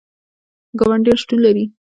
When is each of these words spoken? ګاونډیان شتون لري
ګاونډیان 0.79 1.17
شتون 1.21 1.39
لري 1.45 1.65